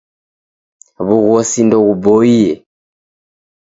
[1.07, 2.49] W'ughosi ndeguboie.